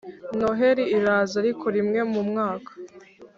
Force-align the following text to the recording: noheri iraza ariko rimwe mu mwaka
noheri 0.39 0.83
iraza 0.97 1.33
ariko 1.41 1.65
rimwe 1.75 1.99
mu 2.11 2.21
mwaka 2.29 2.71